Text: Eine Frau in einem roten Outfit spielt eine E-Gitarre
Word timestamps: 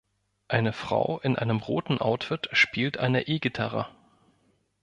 Eine 0.47 0.73
Frau 0.73 1.19
in 1.19 1.35
einem 1.35 1.57
roten 1.59 1.99
Outfit 1.99 2.49
spielt 2.53 2.97
eine 2.97 3.27
E-Gitarre 3.27 3.85